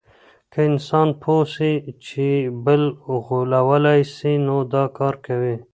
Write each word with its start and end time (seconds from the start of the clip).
که 0.51 0.59
انسان 0.69 1.07
پوه 1.21 1.43
سي 1.53 1.71
چي 2.05 2.29
بل 2.65 2.81
غولولای 3.27 4.01
سي 4.15 4.31
نو 4.45 4.57
دا 4.73 4.83
کار 4.97 5.15
کوي. 5.25 5.55